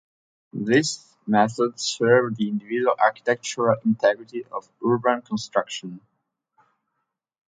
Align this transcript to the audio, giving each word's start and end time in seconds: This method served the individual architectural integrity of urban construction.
This 0.53 1.15
method 1.27 1.79
served 1.79 2.37
the 2.37 2.47
individual 2.49 2.95
architectural 2.99 3.75
integrity 3.85 4.43
of 4.51 4.67
urban 4.83 5.21
construction. 5.21 6.01